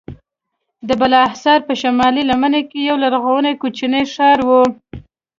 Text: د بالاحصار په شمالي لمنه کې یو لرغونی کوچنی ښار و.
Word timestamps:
د 0.87 0.89
بالاحصار 0.99 1.59
په 1.67 1.73
شمالي 1.81 2.23
لمنه 2.29 2.61
کې 2.69 2.79
یو 2.89 2.95
لرغونی 3.03 3.53
کوچنی 3.61 4.03
ښار 4.13 4.39
و. 4.47 4.49